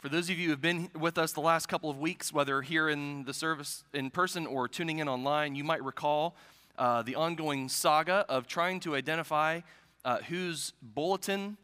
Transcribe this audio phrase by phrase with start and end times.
[0.00, 2.62] For those of you who have been with us the last couple of weeks, whether
[2.62, 6.36] here in the service in person or tuning in online, you might recall
[6.78, 9.60] uh, the ongoing saga of trying to identify
[10.06, 11.58] uh, whose bulletin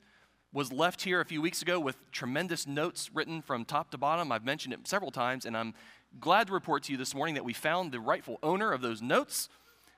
[0.52, 4.30] was left here a few weeks ago with tremendous notes written from top to bottom.
[4.30, 5.72] I've mentioned it several times, and I'm
[6.20, 9.00] glad to report to you this morning that we found the rightful owner of those
[9.00, 9.48] notes.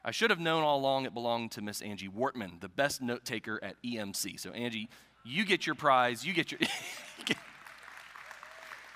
[0.05, 3.25] I should have known all along it belonged to Miss Angie Wortman, the best note
[3.25, 4.39] taker at EMC.
[4.39, 4.89] So, Angie,
[5.25, 6.25] you get your prize.
[6.25, 6.61] You get your.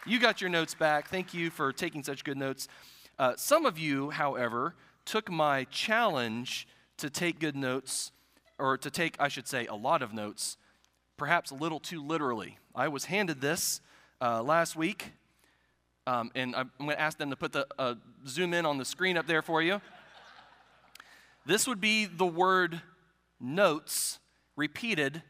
[0.04, 1.08] You got your notes back.
[1.08, 2.66] Thank you for taking such good notes.
[3.20, 8.10] Uh, some of you, however, took my challenge to take good notes,
[8.58, 10.56] or to take, I should say, a lot of notes,
[11.16, 12.58] perhaps a little too literally.
[12.74, 13.80] I was handed this
[14.20, 15.12] uh, last week,
[16.08, 17.94] um, and I'm going to ask them to put the uh,
[18.26, 19.80] zoom in on the screen up there for you.
[21.46, 22.82] This would be the word
[23.40, 24.18] notes
[24.56, 25.22] repeated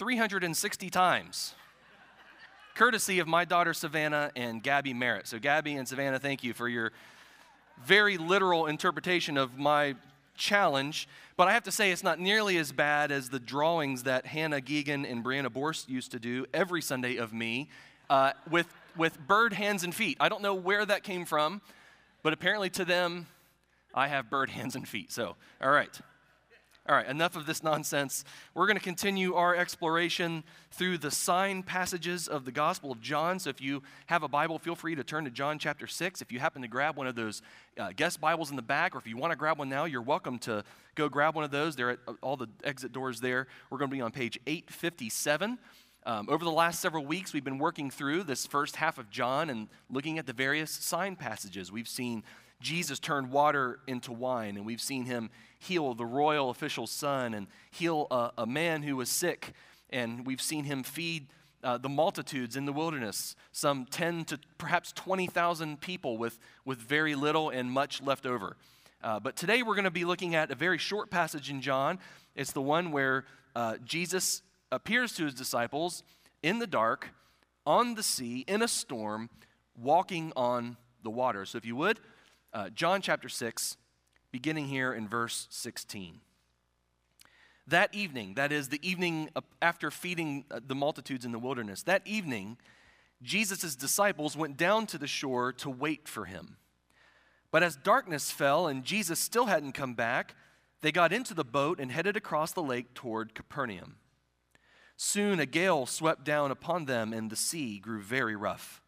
[0.00, 1.54] 360 times
[2.76, 5.26] courtesy of my daughter Savannah and Gabby Merritt.
[5.26, 6.92] So, Gabby and Savannah, thank you for your
[7.84, 9.94] very literal interpretation of my
[10.36, 11.08] challenge.
[11.36, 14.60] But I have to say, it's not nearly as bad as the drawings that Hannah
[14.60, 17.68] Geegan and Brianna Borst used to do every Sunday of me
[18.10, 20.18] uh, with, with bird hands and feet.
[20.20, 21.62] I don't know where that came from,
[22.22, 23.26] but apparently to them,
[23.94, 25.10] I have bird hands and feet.
[25.12, 25.98] So, all right.
[26.88, 28.22] All right, enough of this nonsense.
[28.54, 33.40] We're going to continue our exploration through the sign passages of the Gospel of John.
[33.40, 36.22] So if you have a Bible, feel free to turn to John chapter 6.
[36.22, 37.42] If you happen to grab one of those
[37.76, 40.00] uh, guest Bibles in the back, or if you want to grab one now, you're
[40.00, 40.62] welcome to
[40.94, 41.74] go grab one of those.
[41.74, 43.48] They're at uh, all the exit doors there.
[43.68, 45.58] We're going to be on page 857.
[46.04, 49.50] Um, over the last several weeks, we've been working through this first half of John
[49.50, 51.72] and looking at the various sign passages.
[51.72, 52.22] We've seen
[52.60, 57.46] Jesus turned water into wine, and we've seen him heal the royal official's son and
[57.70, 59.52] heal a, a man who was sick,
[59.90, 61.28] and we've seen him feed
[61.62, 67.14] uh, the multitudes in the wilderness, some 10 to perhaps 20,000 people with, with very
[67.14, 68.56] little and much left over.
[69.02, 71.98] Uh, but today we're going to be looking at a very short passage in John.
[72.34, 73.24] It's the one where
[73.54, 76.02] uh, Jesus appears to his disciples
[76.42, 77.10] in the dark,
[77.66, 79.28] on the sea, in a storm,
[79.76, 81.44] walking on the water.
[81.44, 82.00] So if you would,
[82.56, 83.76] uh, John chapter 6,
[84.32, 86.20] beginning here in verse 16.
[87.66, 89.28] That evening, that is the evening
[89.60, 92.56] after feeding uh, the multitudes in the wilderness, that evening,
[93.22, 96.56] Jesus' disciples went down to the shore to wait for him.
[97.50, 100.34] But as darkness fell and Jesus still hadn't come back,
[100.80, 103.96] they got into the boat and headed across the lake toward Capernaum.
[104.96, 108.80] Soon a gale swept down upon them, and the sea grew very rough.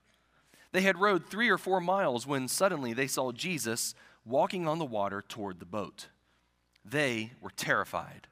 [0.72, 4.84] They had rowed three or four miles when suddenly they saw Jesus walking on the
[4.84, 6.08] water toward the boat.
[6.84, 8.26] They were terrified,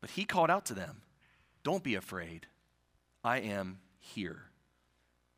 [0.00, 1.02] but he called out to them,
[1.64, 2.46] Don't be afraid,
[3.24, 4.44] I am here.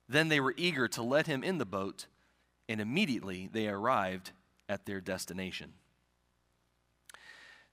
[0.09, 2.07] Then they were eager to let him in the boat,
[2.69, 4.33] and immediately they arrived
[4.69, 5.73] at their destination.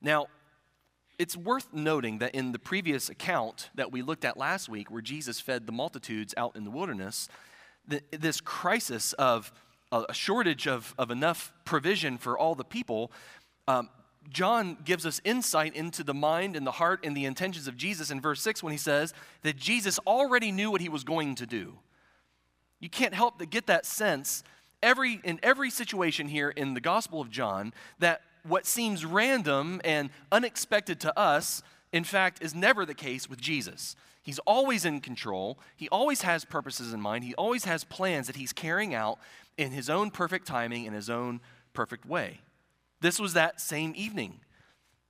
[0.02, 0.28] Now,
[1.18, 5.02] it's worth noting that in the previous account that we looked at last week, where
[5.02, 7.28] Jesus fed the multitudes out in the wilderness,
[7.88, 9.52] the, this crisis of
[9.92, 13.12] a shortage of, of enough provision for all the people,
[13.68, 13.90] um,
[14.30, 18.12] John gives us insight into the mind and the heart and the intentions of Jesus
[18.12, 21.46] in verse 6 when he says that Jesus already knew what he was going to
[21.46, 21.78] do.
[22.80, 24.44] You can't help but get that sense
[24.84, 30.10] every, in every situation here in the Gospel of John that what seems random and
[30.32, 33.96] unexpected to us, in fact, is never the case with Jesus.
[34.28, 35.58] He's always in control.
[35.78, 37.24] He always has purposes in mind.
[37.24, 39.20] He always has plans that he's carrying out
[39.58, 41.40] in his own perfect timing, in his own
[41.72, 42.42] perfect way.
[43.00, 44.42] This was that same evening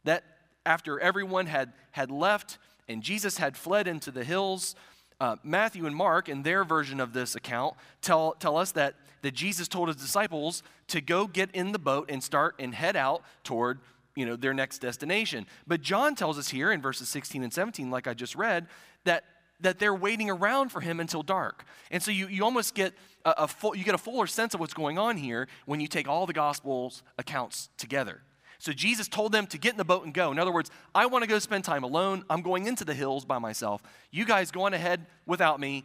[0.04, 0.24] that
[0.68, 4.76] after everyone had, had left and Jesus had fled into the hills,
[5.20, 7.74] uh, Matthew and Mark, in their version of this account,
[8.04, 12.12] tell, tell us that, that Jesus told his disciples to go get in the boat
[12.12, 13.80] and start and head out toward
[14.18, 15.46] you know, their next destination.
[15.68, 18.66] But John tells us here in verses 16 and 17, like I just read,
[19.08, 19.24] that,
[19.60, 21.66] that they're waiting around for him until dark.
[21.92, 22.94] And so you, you almost get
[23.26, 25.88] a, a full, you get a fuller sense of what's going on here when you
[25.88, 28.22] take all the Gospels accounts together.
[28.60, 30.32] So Jesus told them to get in the boat and go.
[30.32, 32.24] In other words, I want to go spend time alone.
[32.30, 33.82] I'm going into the hills by myself.
[34.12, 35.84] You guys go on ahead without me.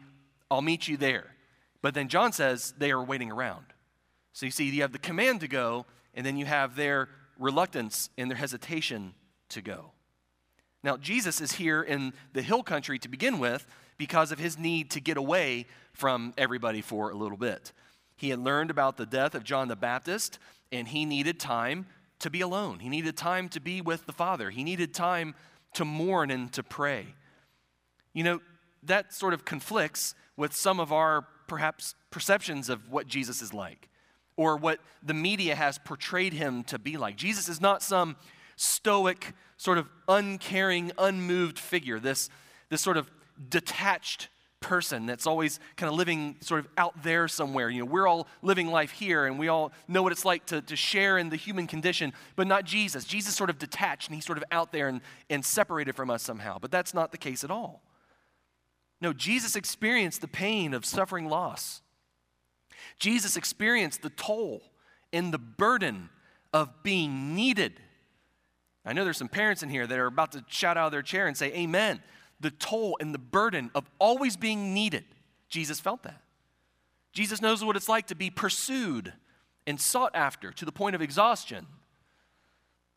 [0.50, 1.34] I'll meet you there.
[1.82, 3.66] But then John says they are waiting around.
[4.32, 5.84] So you see, you have the command to go,
[6.14, 7.08] and then you have their
[7.38, 9.14] reluctance and their hesitation
[9.50, 9.92] to go.
[10.84, 13.66] Now, Jesus is here in the hill country to begin with
[13.98, 17.72] because of his need to get away from everybody for a little bit.
[18.16, 20.38] He had learned about the death of John the Baptist,
[20.70, 21.86] and he needed time
[22.20, 22.80] to be alone.
[22.80, 24.50] He needed time to be with the Father.
[24.50, 25.34] He needed time
[25.74, 27.14] to mourn and to pray.
[28.12, 28.40] You know,
[28.82, 33.88] that sort of conflicts with some of our perhaps perceptions of what Jesus is like
[34.36, 37.16] or what the media has portrayed him to be like.
[37.16, 38.16] Jesus is not some
[38.56, 42.28] stoic, sort of uncaring, unmoved figure, this,
[42.68, 43.10] this sort of
[43.48, 44.28] detached
[44.60, 47.68] person that's always kind of living sort of out there somewhere.
[47.68, 50.62] You know, we're all living life here and we all know what it's like to,
[50.62, 53.04] to share in the human condition, but not Jesus.
[53.04, 56.22] Jesus sort of detached and he's sort of out there and, and separated from us
[56.22, 56.58] somehow.
[56.58, 57.82] But that's not the case at all.
[59.00, 61.82] No, Jesus experienced the pain of suffering loss.
[62.98, 64.62] Jesus experienced the toll
[65.12, 66.08] and the burden
[66.52, 67.80] of being needed.
[68.84, 71.02] I know there's some parents in here that are about to shout out of their
[71.02, 72.02] chair and say, Amen
[72.42, 75.04] the toll and the burden of always being needed.
[75.48, 76.20] Jesus felt that.
[77.12, 79.12] Jesus knows what it's like to be pursued
[79.66, 81.66] and sought after to the point of exhaustion.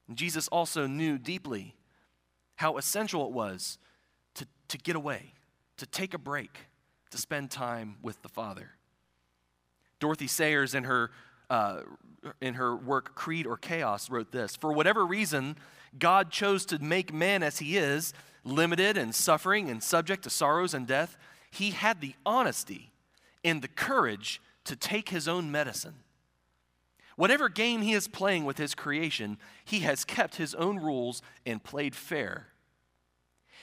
[0.08, 1.76] And Jesus also knew deeply
[2.56, 3.78] how essential it was
[4.34, 5.34] to, to get away,
[5.78, 6.58] to take a break,
[7.12, 8.72] to spend time with the Father.
[10.00, 11.12] Dorothy Sayers, in her,
[11.50, 11.82] uh,
[12.42, 15.58] in her work Creed or Chaos, wrote this For whatever reason,
[15.98, 18.14] God chose to make man as he is,
[18.44, 21.18] limited and suffering and subject to sorrows and death,
[21.52, 22.92] he had the honesty
[23.44, 25.96] and the courage to take his own medicine.
[27.16, 31.64] Whatever game he is playing with his creation, he has kept his own rules and
[31.64, 32.48] played fair.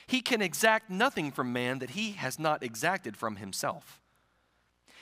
[0.06, 4.01] He can exact nothing from man that he has not exacted from himself.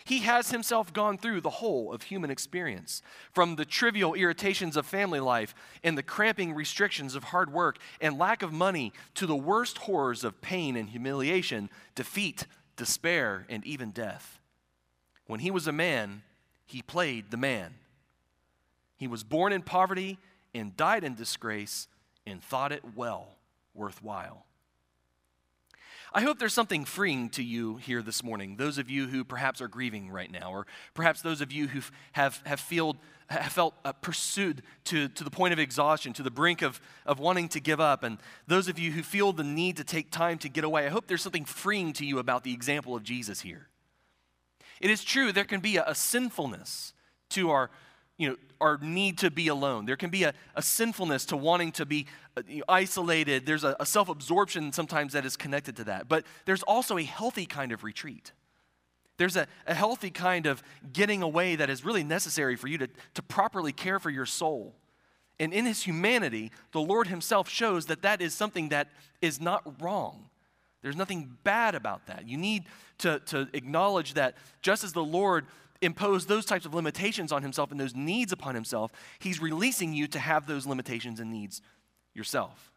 [0.05, 3.03] He has himself gone through the whole of human experience,
[3.33, 5.55] from the trivial irritations of family life
[5.85, 10.25] and the cramping restrictions of hard work and lack of money to the worst horrors
[10.25, 14.41] of pain and humiliation, defeat, despair, and even death.
[15.27, 16.23] When he was a man,
[16.67, 17.75] he played the man.
[18.97, 20.19] He was born in poverty
[20.55, 21.89] and died in disgrace
[22.27, 23.37] and thought it well
[23.75, 24.47] worthwhile.
[26.13, 29.61] I hope there's something freeing to you here this morning, those of you who perhaps
[29.61, 32.97] are grieving right now, or perhaps those of you who have, have, feel,
[33.29, 37.21] have felt uh, pursued to, to the point of exhaustion, to the brink of, of
[37.21, 38.19] wanting to give up, and
[38.49, 40.85] those of you who feel the need to take time to get away.
[40.85, 43.69] I hope there's something freeing to you about the example of Jesus here.
[44.81, 46.93] It is true, there can be a, a sinfulness
[47.31, 47.71] to our
[48.21, 49.87] you know, our need to be alone.
[49.87, 52.07] There can be a, a sinfulness to wanting to be
[52.37, 53.47] uh, isolated.
[53.47, 56.07] There's a, a self absorption sometimes that is connected to that.
[56.07, 58.33] But there's also a healthy kind of retreat.
[59.17, 60.63] There's a, a healthy kind of
[60.93, 64.75] getting away that is really necessary for you to, to properly care for your soul.
[65.39, 68.89] And in his humanity, the Lord himself shows that that is something that
[69.23, 70.29] is not wrong.
[70.83, 72.29] There's nothing bad about that.
[72.29, 72.65] You need
[72.99, 75.47] to, to acknowledge that just as the Lord
[75.83, 80.07] impose those types of limitations on himself and those needs upon himself, he's releasing you
[80.09, 81.63] to have those limitations and needs
[82.15, 82.73] yourself.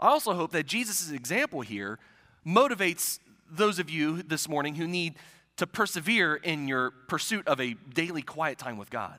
[0.00, 1.98] I also hope that Jesus' example here
[2.46, 3.18] motivates
[3.50, 5.14] those of you this morning who need
[5.56, 9.18] to persevere in your pursuit of a daily quiet time with God.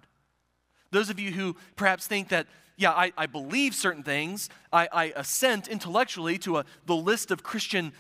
[0.92, 5.14] Those of you who perhaps think that, yeah, I, I believe certain things, I, I
[5.16, 7.94] assent intellectually to a, the list of Christian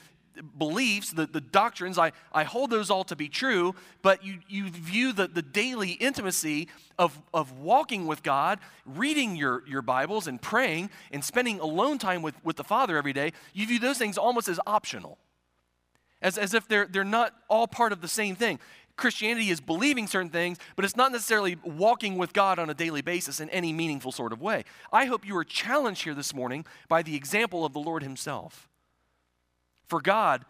[0.58, 4.70] beliefs, the, the doctrines, I, I hold those all to be true, but you, you
[4.70, 10.42] view the, the daily intimacy of, of walking with God, reading your, your Bibles and
[10.42, 14.18] praying and spending alone time with, with the Father every day, you view those things
[14.18, 15.18] almost as optional,
[16.22, 18.60] as, as if they're, they're not all part of the same thing.
[18.96, 23.02] Christianity is believing certain things, but it's not necessarily walking with God on a daily
[23.02, 24.66] basis in any meaningful sort of way.
[24.92, 28.70] I hope you are challenged here this morning by the example of the Lord Himself
[29.88, 30.46] for God,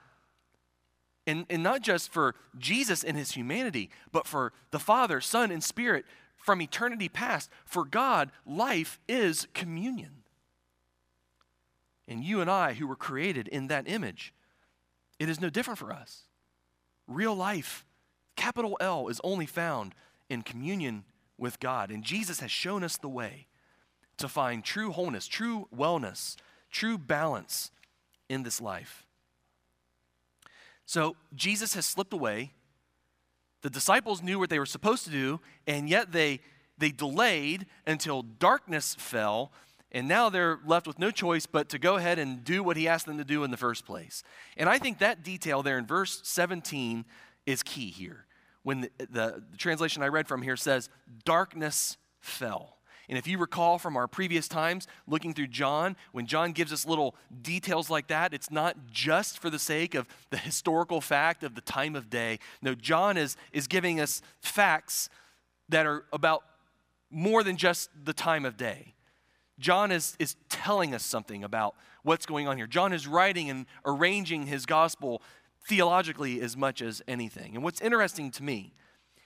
[1.25, 5.63] and, and not just for Jesus in his humanity, but for the Father, Son, and
[5.63, 6.05] Spirit
[6.37, 7.49] from eternity past.
[7.65, 10.23] For God, life is communion.
[12.07, 14.33] And you and I, who were created in that image,
[15.19, 16.23] it is no different for us.
[17.07, 17.85] Real life,
[18.35, 19.95] capital L, is only found
[20.29, 21.05] in communion
[21.37, 21.91] with God.
[21.91, 23.47] And Jesus has shown us the way
[24.17, 26.35] to find true wholeness, true wellness,
[26.69, 27.71] true balance
[28.29, 29.05] in this life.
[30.85, 32.51] So Jesus has slipped away.
[33.61, 36.41] The disciples knew what they were supposed to do, and yet they,
[36.77, 39.51] they delayed until darkness fell,
[39.91, 42.87] and now they're left with no choice but to go ahead and do what he
[42.87, 44.23] asked them to do in the first place.
[44.57, 47.05] And I think that detail there in verse 17
[47.45, 48.25] is key here.
[48.63, 50.89] When the, the, the translation I read from here says,
[51.25, 52.77] darkness fell.
[53.09, 56.85] And if you recall from our previous times looking through John, when John gives us
[56.85, 61.55] little details like that, it's not just for the sake of the historical fact of
[61.55, 62.39] the time of day.
[62.61, 65.09] No, John is, is giving us facts
[65.69, 66.43] that are about
[67.11, 68.93] more than just the time of day.
[69.59, 72.67] John is, is telling us something about what's going on here.
[72.67, 75.21] John is writing and arranging his gospel
[75.67, 77.55] theologically as much as anything.
[77.55, 78.73] And what's interesting to me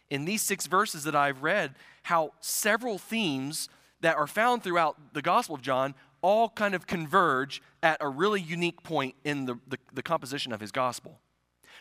[0.10, 3.70] in these six verses that I've read, how several themes
[4.02, 8.42] that are found throughout the Gospel of John all kind of converge at a really
[8.42, 11.20] unique point in the, the, the composition of his Gospel.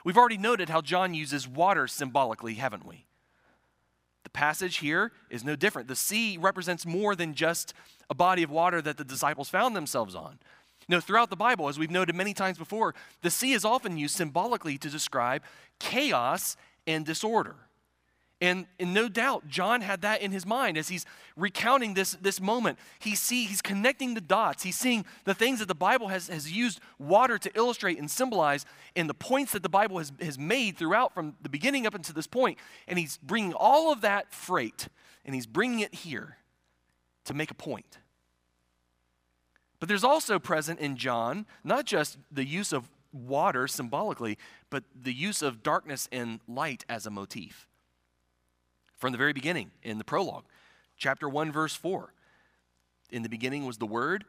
[0.04, 3.06] We've already noted how John uses water symbolically, haven't we?
[4.24, 5.88] The passage here is no different.
[5.88, 7.74] The sea represents more than just
[8.10, 10.38] a body of water that the disciples found themselves on.
[10.88, 14.14] Know, throughout the Bible, as we've noted many times before, the sea is often used
[14.14, 15.42] symbolically to describe
[15.80, 16.56] chaos
[16.86, 17.56] and disorder.
[18.40, 22.38] And, and no doubt, John had that in his mind as he's recounting this, this
[22.38, 22.78] moment.
[22.98, 24.62] He see, he's connecting the dots.
[24.62, 28.66] He's seeing the things that the Bible has, has used water to illustrate and symbolize,
[28.94, 32.14] and the points that the Bible has, has made throughout from the beginning up until
[32.14, 32.58] this point.
[32.86, 34.88] And he's bringing all of that freight,
[35.24, 36.36] and he's bringing it here
[37.24, 37.98] to make a point.
[39.80, 44.36] But there's also present in John not just the use of water symbolically,
[44.68, 47.66] but the use of darkness and light as a motif
[48.96, 50.44] from the very beginning in the prologue.
[50.96, 52.12] Chapter 1, verse 4.
[53.10, 54.24] In the beginning was the Word,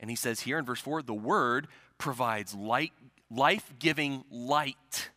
[0.00, 2.92] and he says here in verse 4 the Word provides light,
[3.30, 5.10] life giving light.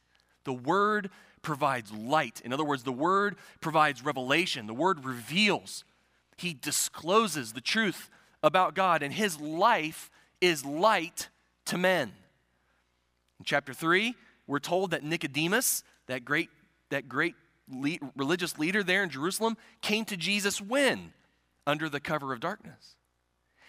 [0.43, 1.09] The Word
[1.41, 2.41] provides light.
[2.43, 5.83] In other words, the Word provides revelation, the Word reveals.
[6.37, 8.09] He discloses the truth
[8.43, 10.09] about God, and His life
[10.41, 11.29] is light
[11.65, 12.11] to men.
[13.39, 14.15] In chapter 3,
[14.47, 16.49] we're told that Nicodemus, that great,
[16.89, 17.35] that great
[17.69, 21.13] le- religious leader there in Jerusalem came to Jesus when?
[21.67, 22.95] Under the cover of darkness.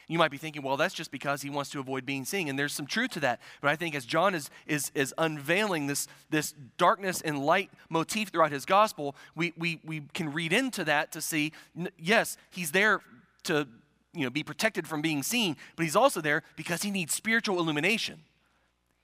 [0.09, 2.49] You might be thinking, well, that's just because he wants to avoid being seen.
[2.49, 3.41] And there's some truth to that.
[3.61, 8.29] But I think as John is, is, is unveiling this, this darkness and light motif
[8.29, 11.53] throughout his gospel, we, we, we can read into that to see,
[11.99, 13.01] yes, he's there
[13.45, 13.67] to
[14.15, 17.59] you know, be protected from being seen, but he's also there because he needs spiritual
[17.59, 18.21] illumination.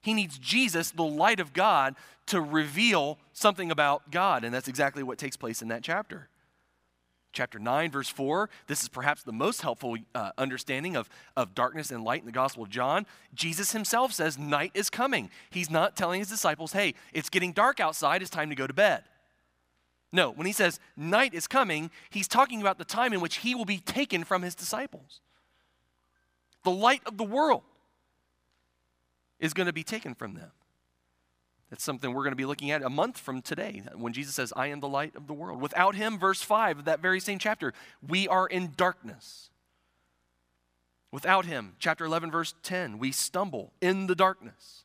[0.02, 1.94] He needs Jesus, the light of God,
[2.26, 4.44] to reveal something about God.
[4.44, 6.28] And that's exactly what takes place in that chapter.
[7.32, 11.90] Chapter 9, verse 4, this is perhaps the most helpful uh, understanding of, of darkness
[11.90, 13.06] and light in the Gospel of John.
[13.35, 15.30] Jesus himself says, Night is coming.
[15.49, 18.75] He's not telling his disciples, Hey, it's getting dark outside, it's time to go to
[18.75, 19.04] bed.
[20.12, 23.54] No, when he says night is coming, he's talking about the time in which he
[23.54, 25.21] will be taken from his disciples.
[26.64, 27.62] The light of the world
[29.42, 30.52] is going to be taken from them.
[31.68, 34.52] That's something we're going to be looking at a month from today when Jesus says,
[34.54, 35.61] I am the light of the world.
[35.61, 37.75] Without him, verse 5 of that very same chapter,
[38.06, 39.50] we are in darkness.
[41.11, 44.84] Without him, chapter 11, verse 10, we stumble in the darkness.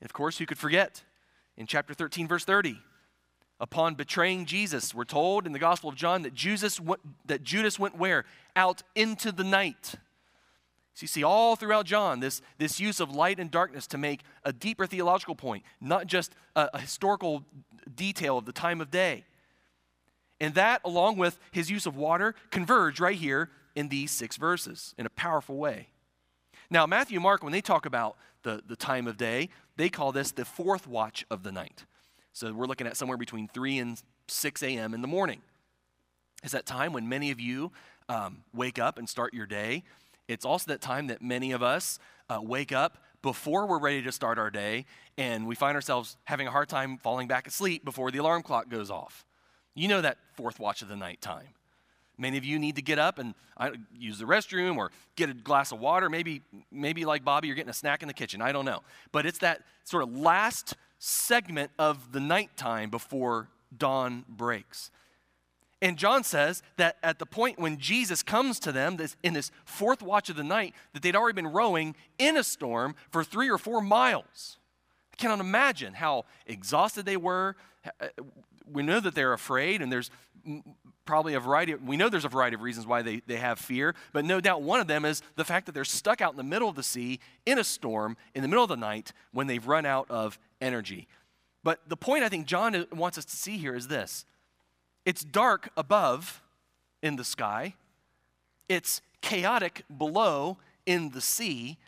[0.00, 1.02] And of course, who could forget
[1.56, 2.76] in chapter 13, verse 30,
[3.60, 7.78] upon betraying Jesus, we're told in the Gospel of John that, Jesus went, that Judas
[7.78, 8.24] went where?
[8.56, 9.94] Out into the night.
[10.94, 14.20] So you see all throughout John this, this use of light and darkness to make
[14.44, 17.44] a deeper theological point, not just a, a historical
[17.94, 19.24] detail of the time of day.
[20.40, 24.94] And that, along with his use of water, converge right here in these six verses
[24.98, 25.88] in a powerful way.
[26.68, 30.12] Now, Matthew and Mark, when they talk about the, the time of day, they call
[30.12, 31.84] this the fourth watch of the night.
[32.32, 34.94] So we're looking at somewhere between 3 and 6 a.m.
[34.94, 35.42] in the morning.
[36.42, 37.72] Is that time when many of you
[38.08, 39.84] um, wake up and start your day
[40.32, 41.98] it's also that time that many of us
[42.28, 44.84] uh, wake up before we're ready to start our day
[45.16, 48.68] and we find ourselves having a hard time falling back asleep before the alarm clock
[48.68, 49.24] goes off.
[49.74, 51.48] You know that fourth watch of the night time.
[52.18, 53.34] Many of you need to get up and
[53.96, 56.10] use the restroom or get a glass of water.
[56.10, 58.42] Maybe, maybe like Bobby, you're getting a snack in the kitchen.
[58.42, 58.82] I don't know.
[59.12, 64.90] But it's that sort of last segment of the nighttime before dawn breaks.
[65.82, 69.50] And John says that at the point when Jesus comes to them this, in this
[69.64, 73.50] fourth watch of the night, that they'd already been rowing in a storm for three
[73.50, 74.58] or four miles.
[75.12, 77.56] I cannot imagine how exhausted they were.
[78.72, 80.08] We know that they're afraid, and there's
[81.04, 83.58] probably a variety of, we know there's a variety of reasons why they, they have
[83.58, 86.36] fear, but no doubt one of them is the fact that they're stuck out in
[86.36, 89.48] the middle of the sea in a storm in the middle of the night when
[89.48, 91.08] they've run out of energy.
[91.64, 94.24] But the point I think John wants us to see here is this
[95.04, 96.42] it's dark above
[97.02, 97.74] in the sky,
[98.68, 101.78] it's chaotic below in the sea.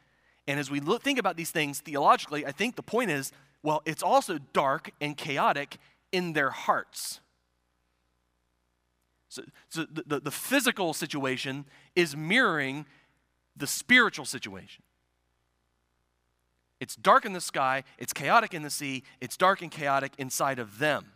[0.47, 3.33] And as we look, think about these things theologically, I think the point is
[3.65, 5.79] well, it's also dark and chaotic
[6.13, 7.21] in their hearts.
[9.31, 11.65] So, so the, the, the physical situation
[11.97, 12.85] is mirroring
[13.57, 14.83] the spiritual situation.
[16.79, 20.59] It's dark in the sky, it's chaotic in the sea, it's dark and chaotic inside
[20.59, 21.07] of them.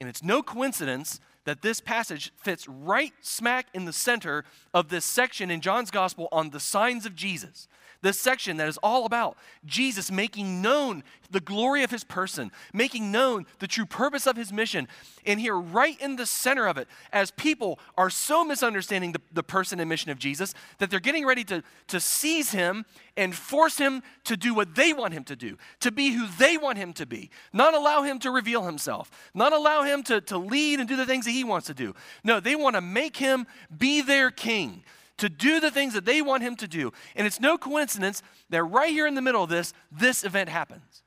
[0.00, 4.44] And it's no coincidence that this passage fits right smack in the center
[4.74, 7.68] of this section in John's gospel on the signs of Jesus.
[8.02, 13.12] This section that is all about Jesus making known the glory of his person, making
[13.12, 14.88] known the true purpose of his mission.
[15.26, 19.42] And here, right in the center of it, as people are so misunderstanding the, the
[19.42, 23.76] person and mission of Jesus that they're getting ready to, to seize him and force
[23.76, 26.92] him to do what they want him to do, to be who they want him
[26.94, 30.88] to be, not allow him to reveal himself, not allow him to, to lead and
[30.88, 31.94] do the things he wants to do.
[32.24, 33.46] No, they want to make him
[33.76, 34.84] be their king
[35.18, 36.92] to do the things that they want him to do.
[37.14, 41.02] And it's no coincidence that right here in the middle of this, this event happens.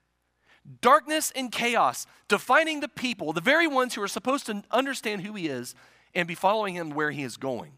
[0.82, 5.34] Darkness and chaos defining the people, the very ones who are supposed to understand who
[5.34, 5.76] he is
[6.16, 7.72] and be following him where he is going.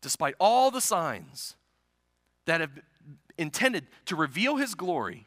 [0.00, 1.56] Despite all the signs
[2.46, 2.70] that have
[3.36, 5.26] intended to reveal his glory,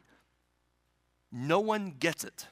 [1.30, 2.46] no one gets it.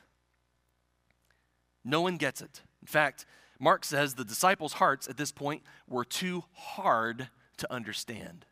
[1.84, 2.60] No one gets it.
[2.82, 3.24] In fact,
[3.58, 8.44] Mark says the disciples' hearts at this point were too hard to understand.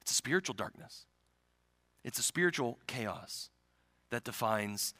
[0.00, 1.04] It's a spiritual darkness,
[2.02, 3.50] it's a spiritual chaos
[4.10, 4.94] that defines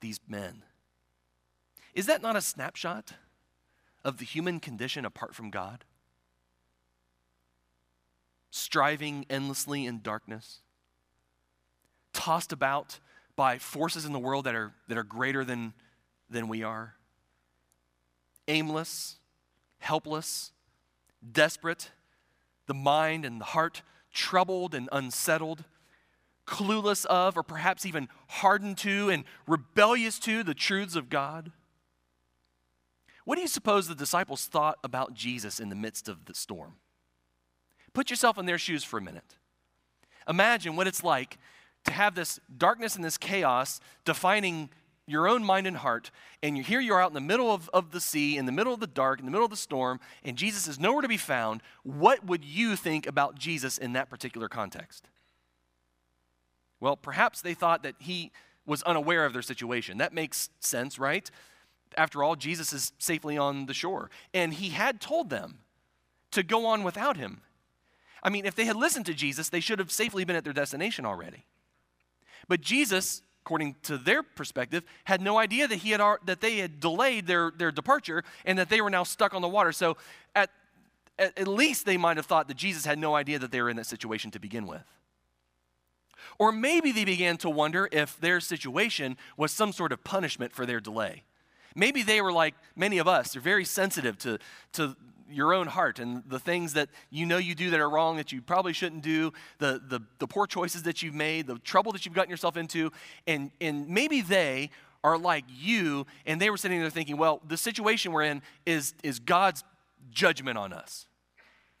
[0.00, 0.62] these men.
[1.94, 3.14] Is that not a snapshot
[4.04, 5.84] of the human condition apart from God?
[8.50, 10.60] Striving endlessly in darkness,
[12.12, 13.00] tossed about
[13.34, 15.72] by forces in the world that are, that are greater than,
[16.28, 16.97] than we are
[18.48, 19.18] aimless,
[19.78, 20.52] helpless,
[21.30, 21.90] desperate,
[22.66, 25.64] the mind and the heart troubled and unsettled,
[26.46, 31.52] clueless of, or perhaps even hardened to and rebellious to the truths of God?
[33.24, 36.76] What do you suppose the disciples thought about Jesus in the midst of the storm?
[37.92, 39.36] Put yourself in their shoes for a minute.
[40.26, 41.38] Imagine what it's like
[41.84, 44.70] to have this darkness and this chaos defining
[45.08, 46.10] your own mind and heart,
[46.42, 48.52] and you, here you are out in the middle of, of the sea, in the
[48.52, 51.08] middle of the dark, in the middle of the storm, and Jesus is nowhere to
[51.08, 55.08] be found, what would you think about Jesus in that particular context?
[56.80, 58.30] Well, perhaps they thought that he
[58.66, 59.98] was unaware of their situation.
[59.98, 61.30] That makes sense, right?
[61.96, 65.58] After all, Jesus is safely on the shore, and he had told them
[66.32, 67.40] to go on without him.
[68.22, 70.52] I mean, if they had listened to Jesus, they should have safely been at their
[70.52, 71.46] destination already.
[72.48, 76.80] But Jesus according to their perspective, had no idea that, he had, that they had
[76.80, 79.72] delayed their, their departure and that they were now stuck on the water.
[79.72, 79.96] So
[80.36, 80.50] at,
[81.18, 83.76] at, least they might have thought that Jesus had no idea that they were in
[83.76, 84.84] that situation to begin with.
[86.38, 90.66] Or maybe they began to wonder if their situation was some sort of punishment for
[90.66, 91.22] their delay.
[91.74, 94.38] Maybe they were like many of us, they're very sensitive to,
[94.74, 94.94] to
[95.30, 98.32] your own heart and the things that you know you do that are wrong that
[98.32, 102.04] you probably shouldn't do, the, the, the poor choices that you've made, the trouble that
[102.04, 102.90] you've gotten yourself into.
[103.26, 104.70] And, and maybe they
[105.04, 108.94] are like you and they were sitting there thinking, well, the situation we're in is,
[109.02, 109.64] is God's
[110.10, 111.06] judgment on us.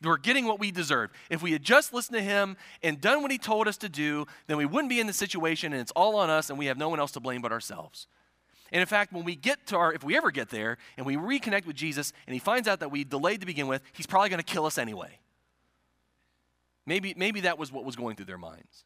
[0.02, 1.10] We're getting what we deserve.
[1.28, 4.26] If we had just listened to him and done what he told us to do,
[4.46, 6.78] then we wouldn't be in the situation and it's all on us and we have
[6.78, 8.06] no one else to blame but ourselves.
[8.70, 11.16] And in fact, when we get to our, if we ever get there and we
[11.16, 14.28] reconnect with Jesus and he finds out that we delayed to begin with, he's probably
[14.28, 15.18] going to kill us anyway.
[16.84, 18.84] Maybe, maybe that was what was going through their minds.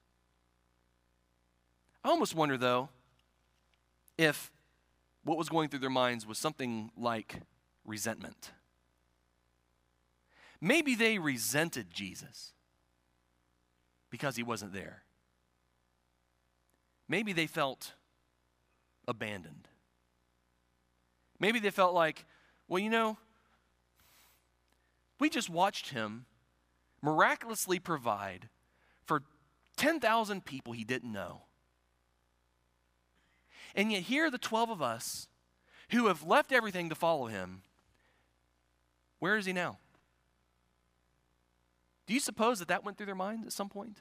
[2.05, 2.89] I almost wonder, though,
[4.19, 4.51] if
[5.25, 7.41] what was going through their minds was something like
[7.85, 8.53] resentment.
[10.61, 12.53] Maybe they resented Jesus
[14.11, 15.03] because he wasn't there.
[17.09, 17.95] Maybe they felt
[19.09, 19.69] abandoned.
[21.43, 22.25] Maybe they felt like,
[22.69, 23.19] well, you know,
[25.19, 26.27] we just watched him
[27.03, 28.49] miraculously provide
[29.05, 29.25] for
[29.77, 31.43] 10,000 people he didn't know.
[33.75, 35.27] And yet, here are the 12 of us
[35.91, 37.63] who have left everything to follow him.
[39.19, 39.79] Where is he now?
[42.07, 43.99] Do you suppose that that went through their minds at some point?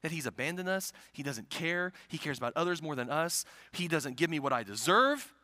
[0.00, 3.86] That he's abandoned us, he doesn't care, he cares about others more than us, he
[3.86, 5.34] doesn't give me what I deserve.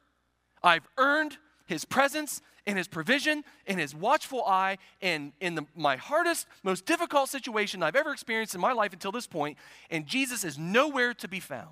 [0.62, 5.96] I've earned his presence and his provision and his watchful eye and in the, my
[5.96, 9.58] hardest, most difficult situation I've ever experienced in my life until this point,
[9.90, 11.70] and Jesus is nowhere to be found.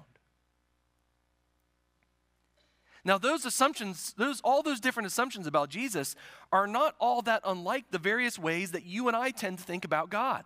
[3.05, 6.16] Now, those assumptions, those, all those different assumptions about Jesus
[6.53, 9.85] are not all that unlike the various ways that you and I tend to think
[9.85, 10.44] about God.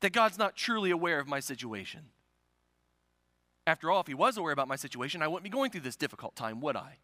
[0.00, 2.11] That God's not truly aware of my situation.
[3.66, 5.96] After all, if he was aware about my situation, I wouldn't be going through this
[5.96, 6.98] difficult time, would I?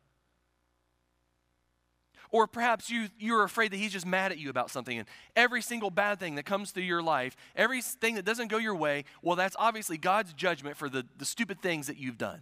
[2.31, 5.63] Or perhaps you, you're afraid that he's just mad at you about something, and every
[5.63, 9.37] single bad thing that comes through your life, everything that doesn't go your way, well,
[9.37, 12.41] that's obviously God's judgment for the, the stupid things that you've done.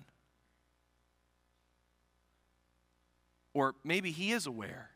[3.54, 4.90] Or maybe he is aware,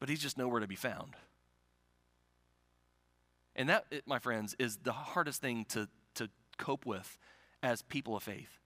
[0.00, 1.14] but he's just nowhere to be found.
[3.54, 5.88] And that, my friends, is the hardest thing to, to
[6.60, 7.18] cope with
[7.62, 8.58] as people of faith.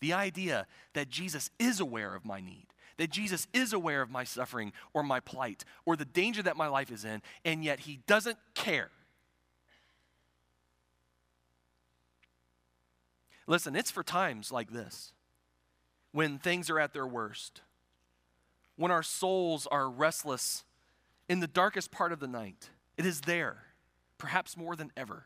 [0.00, 2.66] The idea that Jesus is aware of my need,
[2.98, 6.68] that Jesus is aware of my suffering or my plight or the danger that my
[6.68, 8.90] life is in, and yet he doesn't care.
[13.46, 15.12] Listen, it's for times like this
[16.12, 17.62] when things are at their worst,
[18.76, 20.64] when our souls are restless
[21.28, 22.70] in the darkest part of the night.
[22.96, 23.64] It is there,
[24.18, 25.24] perhaps more than ever,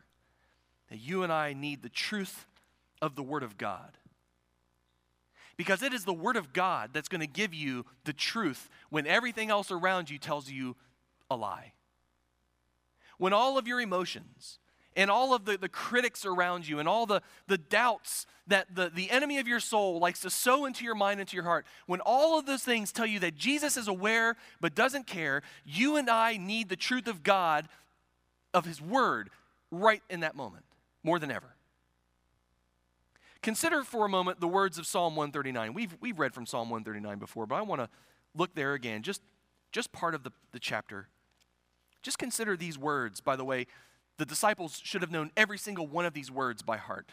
[0.89, 2.45] that you and I need the truth
[3.01, 3.97] of the Word of God.
[5.55, 9.07] Because it is the Word of God that's going to give you the truth when
[9.07, 10.75] everything else around you tells you
[11.29, 11.73] a lie.
[13.17, 14.59] When all of your emotions,
[14.97, 18.89] and all of the, the critics around you and all the, the doubts that the,
[18.93, 22.01] the enemy of your soul likes to sow into your mind, into your heart, when
[22.01, 26.09] all of those things tell you that Jesus is aware but doesn't care, you and
[26.09, 27.69] I need the truth of God,
[28.55, 29.29] of His Word,
[29.69, 30.65] right in that moment,
[31.03, 31.55] more than ever.
[33.41, 35.73] Consider for a moment the words of Psalm 139.
[35.73, 37.89] We've, we've read from Psalm 139 before, but I want to
[38.35, 39.21] look there again, just,
[39.71, 41.07] just part of the, the chapter.
[42.01, 43.67] Just consider these words, by the way.
[44.17, 47.11] The disciples should have known every single one of these words by heart.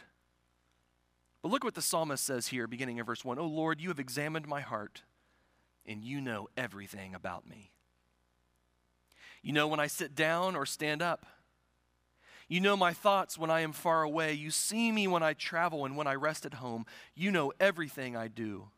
[1.41, 3.99] But look what the psalmist says here, beginning in verse 1 Oh Lord, you have
[3.99, 5.03] examined my heart,
[5.85, 7.71] and you know everything about me.
[9.43, 11.27] You know when I sit down or stand up.
[12.47, 14.33] You know my thoughts when I am far away.
[14.33, 16.85] You see me when I travel and when I rest at home.
[17.15, 18.69] You know everything I do.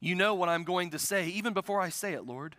[0.00, 2.56] You know what I'm going to say, even before I say it, Lord.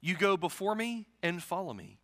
[0.00, 1.98] You go before me and follow me.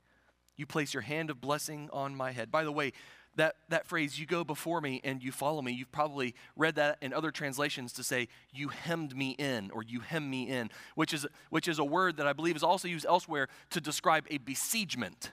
[0.57, 2.51] You place your hand of blessing on my head.
[2.51, 2.93] By the way,
[3.37, 6.99] that, that phrase, you go before me and you follow me, you've probably read that
[7.01, 11.13] in other translations to say, you hemmed me in or you hem me in, which
[11.13, 14.39] is, which is a word that I believe is also used elsewhere to describe a
[14.39, 15.33] besiegement.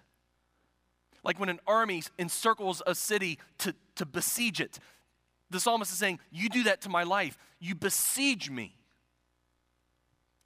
[1.23, 4.79] Like when an army encircles a city to, to besiege it.
[5.49, 7.37] The psalmist is saying, You do that to my life.
[7.59, 8.75] You besiege me.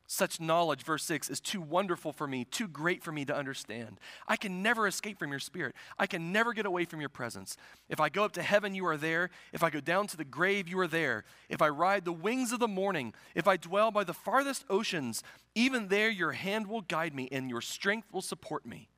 [0.08, 4.00] Such knowledge, verse 6, is too wonderful for me, too great for me to understand.
[4.28, 5.74] I can never escape from your spirit.
[5.98, 7.58] I can never get away from your presence.
[7.90, 9.32] If I go up to heaven, you are there.
[9.52, 11.24] If I go down to the grave, you are there.
[11.50, 15.24] If I ride the wings of the morning, if I dwell by the farthest oceans,
[15.56, 18.90] even there your hand will guide me and your strength will support me.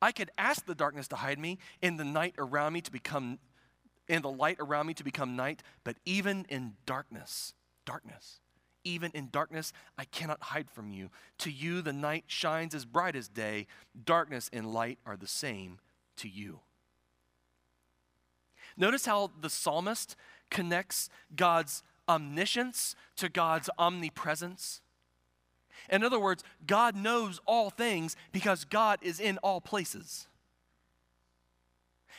[0.00, 3.38] I could ask the darkness to hide me and the night around me to become
[4.08, 7.54] and the light around me to become night, but even in darkness,
[7.84, 8.40] darkness
[8.86, 11.10] even in darkness, I cannot hide from you.
[11.38, 13.66] To you, the night shines as bright as day.
[14.04, 15.80] Darkness and light are the same
[16.18, 16.60] to you.
[18.76, 20.14] Notice how the psalmist
[20.50, 24.80] connects God's omniscience to God's omnipresence.
[25.90, 30.28] In other words, God knows all things because God is in all places.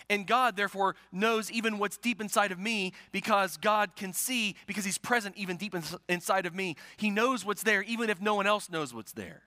[0.10, 4.86] And God, therefore, knows even what's deep inside of me because God can see, because
[4.86, 5.76] He's present even deep
[6.08, 6.76] inside of me.
[6.96, 9.44] He knows what's there even if no one else knows what's there.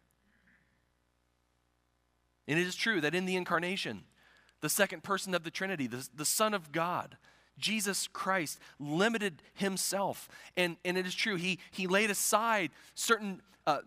[2.47, 4.03] And it is true that in the incarnation,
[4.61, 7.17] the second person of the Trinity, the, the Son of God,
[7.61, 10.29] Jesus Christ, limited himself.
[10.57, 13.81] And, and it is true, he, he laid aside certain, uh,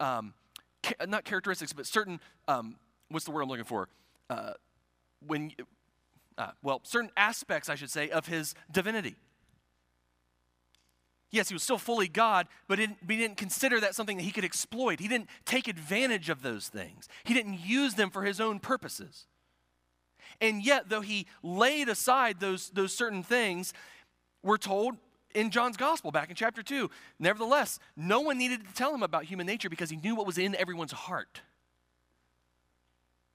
[0.00, 0.34] um,
[0.82, 2.76] ca- not characteristics, but certain, um,
[3.08, 3.88] what's the word I'm looking for?
[4.28, 4.52] Uh,
[5.26, 5.52] when
[6.36, 9.16] uh, well, certain aspects, I should say, of his divinity.
[11.30, 14.22] Yes, he was still fully God, but he didn't, he didn't consider that something that
[14.22, 15.00] he could exploit.
[15.00, 19.26] He didn't take advantage of those things, he didn't use them for his own purposes.
[20.40, 23.72] And yet, though he laid aside those, those certain things,
[24.42, 24.96] we're told
[25.34, 29.24] in John's gospel back in chapter 2, nevertheless, no one needed to tell him about
[29.24, 31.40] human nature because he knew what was in everyone's heart.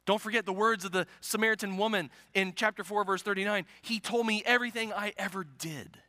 [0.06, 3.66] Don't forget the words of the Samaritan woman in chapter 4, verse 39.
[3.82, 6.00] He told me everything I ever did.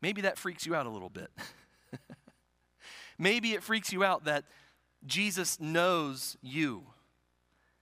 [0.00, 1.30] Maybe that freaks you out a little bit.
[3.18, 4.44] Maybe it freaks you out that
[5.04, 6.84] Jesus knows you,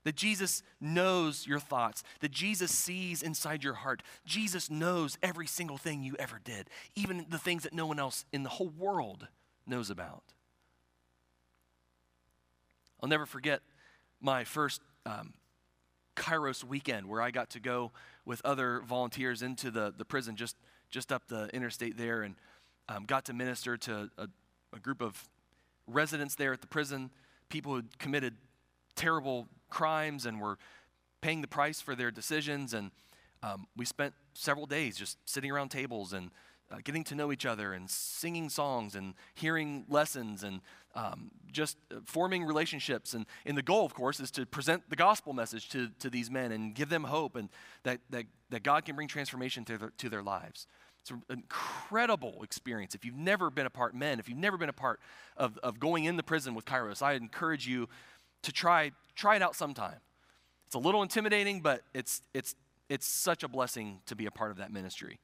[0.04, 4.02] that Jesus knows your thoughts, that Jesus sees inside your heart.
[4.24, 8.24] Jesus knows every single thing you ever did, even the things that no one else
[8.32, 9.28] in the whole world
[9.66, 10.22] knows about.
[13.02, 13.60] I'll never forget
[14.20, 15.34] my first um,
[16.16, 17.92] Kairos weekend where I got to go
[18.24, 20.56] with other volunteers into the, the prison just,
[20.90, 22.34] just up the interstate there and
[22.88, 24.28] um, got to minister to a,
[24.74, 25.28] a group of
[25.86, 27.10] residents there at the prison,
[27.48, 28.34] people who had committed
[28.96, 30.58] terrible crimes and were
[31.20, 32.74] paying the price for their decisions.
[32.74, 32.90] And
[33.42, 36.30] um, we spent several days just sitting around tables and
[36.70, 40.60] uh, getting to know each other and singing songs and hearing lessons and
[40.94, 43.14] um, just uh, forming relationships.
[43.14, 46.30] And, and the goal, of course, is to present the gospel message to, to these
[46.30, 47.48] men and give them hope and
[47.84, 50.66] that, that, that God can bring transformation to their, to their lives.
[51.00, 52.94] It's an incredible experience.
[52.94, 55.00] If you've never been a part, men, if you've never been a part
[55.36, 57.88] of, of going in the prison with Kairos, I encourage you
[58.42, 59.96] to try, try it out sometime.
[60.66, 62.54] It's a little intimidating, but it's, it's,
[62.88, 65.18] it's such a blessing to be a part of that ministry.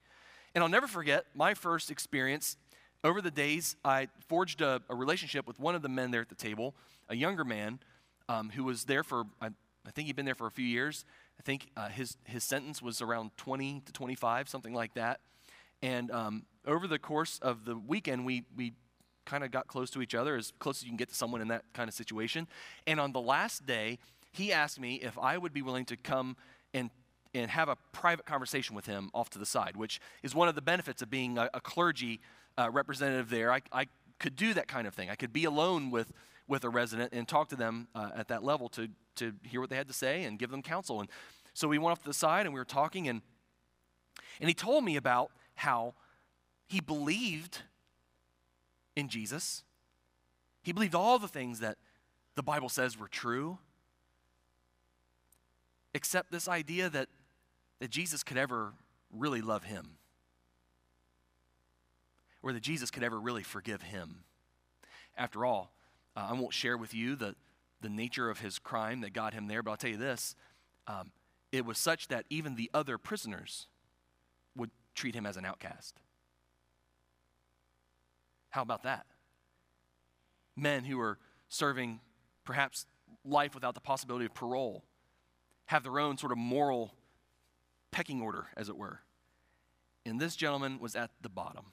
[0.55, 2.57] And I'll never forget my first experience.
[3.03, 6.29] Over the days, I forged a, a relationship with one of the men there at
[6.29, 6.75] the table,
[7.09, 7.81] a younger man
[8.29, 9.49] um, who was there for, I,
[9.87, 11.05] I, think he'd been there for a few years.
[11.39, 15.21] I think uh, his, his sentence was around 20 to 25, something like that.
[15.83, 18.73] And um, over the course of the weekend, we, we
[19.25, 21.41] kind of got close to each other, as close as you can get to someone
[21.41, 22.47] in that kind of situation.
[22.87, 23.99] And on the last day,
[24.33, 26.37] he asked me if I would be willing to come
[26.73, 26.91] and
[27.35, 30.55] and have a private conversation with him off to the side, which is one of
[30.55, 32.21] the benefits of being a, a clergy
[32.57, 33.53] uh, representative there.
[33.53, 33.87] I, I,
[34.21, 35.11] could do that kind of thing.
[35.11, 36.13] I could be alone with,
[36.47, 39.71] with a resident and talk to them uh, at that level to, to hear what
[39.71, 41.01] they had to say and give them counsel.
[41.01, 41.11] And
[41.53, 43.23] so we went off to the side and we were talking, and,
[44.41, 45.95] and he told me about how
[46.69, 47.63] he believed
[48.97, 49.65] in Jesus.
[50.63, 51.77] He believed all the things that
[52.35, 53.59] the Bible says were true,
[55.95, 57.09] except this idea that
[57.81, 58.73] that Jesus could ever
[59.13, 59.97] really love him
[62.43, 64.25] or that Jesus could ever really forgive him.
[65.17, 65.73] After all,
[66.17, 67.35] uh, I won't share with you the,
[67.81, 70.35] the nature of his crime that got him there, but I'll tell you this
[70.87, 71.11] um,
[71.53, 73.69] it was such that even the other prisoners
[74.57, 76.01] would treat him as an outcast.
[78.55, 79.07] How about that?
[80.55, 81.99] Men who are serving
[82.45, 82.87] perhaps
[83.25, 84.85] life without the possibility of parole
[85.67, 86.95] have their own sort of moral
[87.91, 89.01] pecking order, as it were.
[90.07, 91.65] And this gentleman was at the bottom.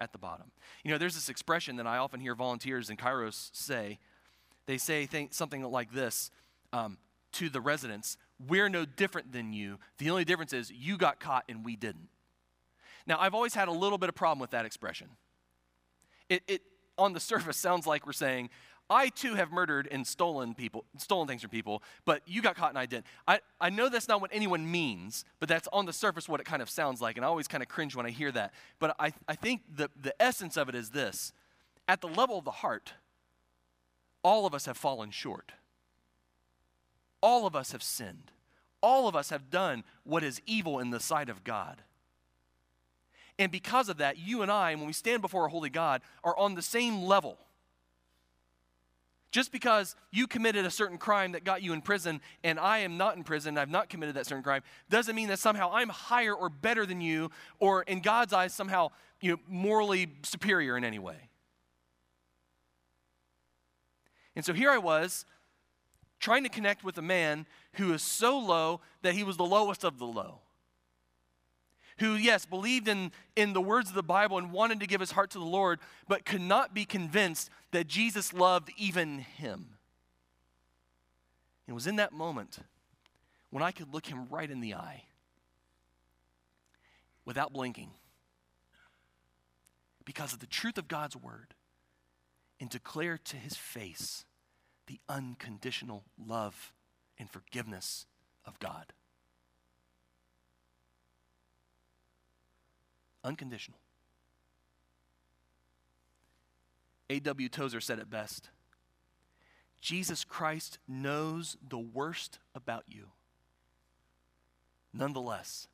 [0.00, 0.50] At the bottom.
[0.82, 3.98] You know, there's this expression that I often hear volunteers in Kairos say.
[4.64, 6.30] They say something like this
[6.72, 6.96] um,
[7.32, 8.16] to the residents
[8.48, 9.78] We're no different than you.
[9.98, 12.08] The only difference is you got caught and we didn't.
[13.06, 15.08] Now, I've always had a little bit of problem with that expression.
[16.28, 16.62] It, it
[16.98, 18.50] on the surface sounds like we're saying,
[18.90, 22.70] I too have murdered and stolen people, stolen things from people, but you got caught
[22.70, 23.06] and I didn't.
[23.26, 26.46] I, I know that's not what anyone means, but that's on the surface what it
[26.46, 28.52] kind of sounds like, and I always kind of cringe when I hear that.
[28.78, 31.32] But I, I think the, the essence of it is this
[31.88, 32.92] at the level of the heart,
[34.22, 35.52] all of us have fallen short.
[37.22, 38.30] All of us have sinned.
[38.82, 41.82] All of us have done what is evil in the sight of God.
[43.38, 46.36] And because of that, you and I, when we stand before a holy God, are
[46.38, 47.38] on the same level
[49.32, 52.98] just because you committed a certain crime that got you in prison and I am
[52.98, 56.34] not in prison, I've not committed that certain crime, doesn't mean that somehow I'm higher
[56.34, 58.88] or better than you or in God's eyes somehow
[59.22, 61.30] you know, morally superior in any way.
[64.36, 65.24] And so here I was
[66.20, 69.82] trying to connect with a man who is so low that he was the lowest
[69.82, 70.40] of the low
[71.98, 75.12] who, yes, believed in, in the words of the Bible and wanted to give his
[75.12, 75.78] heart to the Lord,
[76.08, 79.78] but could not be convinced that Jesus loved even him.
[81.68, 82.58] It was in that moment
[83.50, 85.04] when I could look him right in the eye
[87.24, 87.90] without blinking
[90.04, 91.54] because of the truth of God's word
[92.60, 94.24] and declare to his face
[94.86, 96.72] the unconditional love
[97.18, 98.06] and forgiveness
[98.44, 98.92] of God.
[103.24, 103.78] Unconditional.
[107.10, 107.48] A.W.
[107.48, 108.48] Tozer said it best
[109.80, 113.08] Jesus Christ knows the worst about you.
[114.94, 115.66] Nonetheless,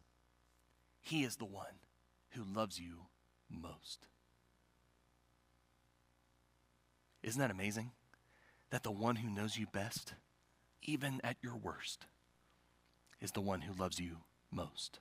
[1.01, 1.83] He is the one
[2.31, 3.07] who loves you
[3.51, 4.07] most.
[7.23, 7.91] Isn't that amazing?
[8.71, 10.15] That the one who knows you best,
[10.83, 12.07] even at your worst,
[13.21, 14.19] is the one who loves you
[14.51, 15.01] most.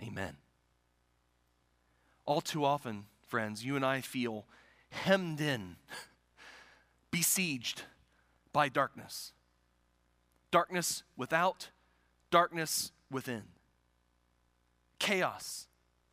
[0.00, 0.36] Amen.
[2.24, 4.44] All too often, friends, you and I feel
[4.90, 5.76] hemmed in,
[7.10, 7.82] besieged
[8.52, 9.32] by darkness.
[10.50, 11.68] Darkness without,
[12.30, 13.42] darkness within.
[14.98, 15.66] Chaos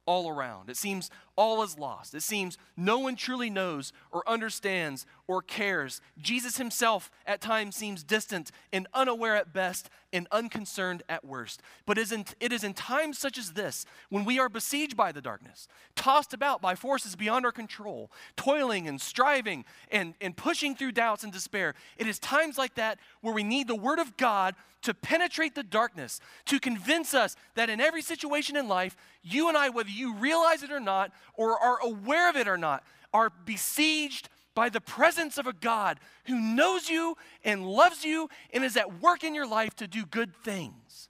[0.05, 0.69] all around.
[0.69, 2.13] It seems all is lost.
[2.13, 6.01] It seems no one truly knows or understands or cares.
[6.21, 11.61] Jesus himself at times seems distant and unaware at best and unconcerned at worst.
[11.85, 15.67] But it is in times such as this, when we are besieged by the darkness,
[15.95, 21.23] tossed about by forces beyond our control, toiling and striving and, and pushing through doubts
[21.23, 24.93] and despair, it is times like that where we need the Word of God to
[24.93, 29.69] penetrate the darkness, to convince us that in every situation in life, you and I,
[29.69, 32.83] whether you realize it or not, or are aware of it or not,
[33.13, 38.63] are besieged by the presence of a God who knows you and loves you and
[38.63, 41.09] is at work in your life to do good things.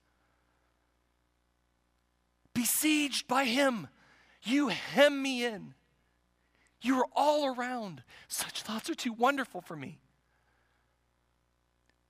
[2.54, 3.88] Besieged by Him,
[4.44, 5.74] you hem me in.
[6.82, 8.04] You are all around.
[8.28, 10.00] Such thoughts are too wonderful for me.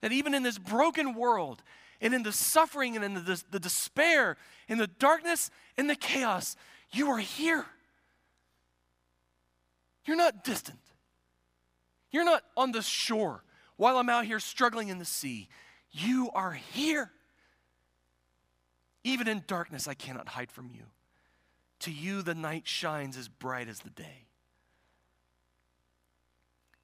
[0.00, 1.62] That even in this broken world,
[2.00, 4.36] and in the suffering, and in the, the despair,
[4.68, 6.56] in the darkness, and the chaos,
[6.90, 7.64] you are here.
[10.06, 10.80] You're not distant.
[12.10, 13.42] You're not on the shore
[13.76, 15.48] while I'm out here struggling in the sea.
[15.90, 17.10] You are here.
[19.02, 20.84] Even in darkness, I cannot hide from you.
[21.80, 24.26] To you, the night shines as bright as the day.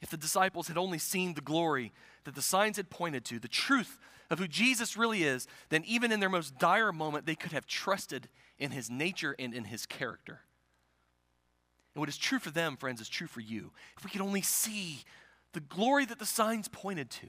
[0.03, 1.93] If the disciples had only seen the glory
[2.25, 3.99] that the signs had pointed to, the truth
[4.31, 7.67] of who Jesus really is, then even in their most dire moment, they could have
[7.67, 8.29] trusted
[8.59, 10.41] in his nature and in his character.
[11.95, 13.73] And what is true for them, friends, is true for you.
[13.97, 15.01] If we could only see
[15.53, 17.27] the glory that the signs pointed to,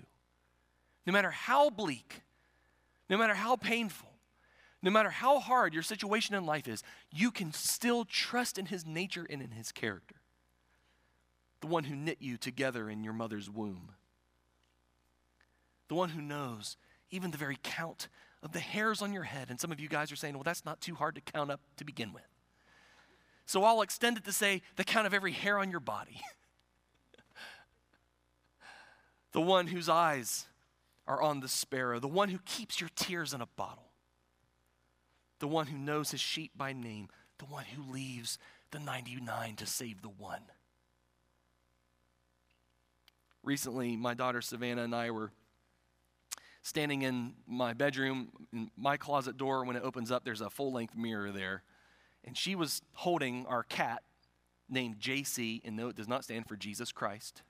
[1.06, 2.21] no matter how bleak,
[3.10, 4.10] no matter how painful,
[4.84, 8.86] no matter how hard your situation in life is, you can still trust in his
[8.86, 10.15] nature and in his character.
[11.62, 13.91] The one who knit you together in your mother's womb.
[15.88, 16.78] The one who knows
[17.12, 18.08] even the very count
[18.41, 19.50] of the hairs on your head.
[19.50, 21.62] And some of you guys are saying, well, that's not too hard to count up
[21.78, 22.24] to begin with.
[23.45, 26.21] So I'll extend it to say the count of every hair on your body.
[29.32, 30.45] the one whose eyes
[31.08, 33.91] are on the sparrow, the one who keeps your tears in a bottle,
[35.39, 38.38] the one who knows his sheep by name, the one who leaves
[38.71, 40.43] the 99 to save the one.
[43.43, 45.32] Recently, my daughter Savannah and I were
[46.62, 50.71] standing in my bedroom, in my closet door, when it opens up, there's a full
[50.71, 51.63] length mirror there
[52.23, 54.03] and she was holding our cat
[54.69, 57.43] named JC, and no, it does not stand for Jesus Christ.